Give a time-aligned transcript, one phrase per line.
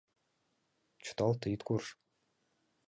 [1.03, 1.85] -Чыталте, ит курж...